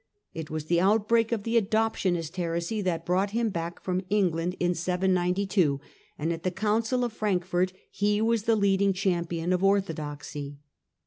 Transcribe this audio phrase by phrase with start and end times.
[0.33, 4.73] It was the outbreak of the Adoptionist heresy that brought him back from England in
[4.73, 5.79] 792,
[6.17, 10.57] and at the Council of Frankfort he was the leading champion of orthodoxy.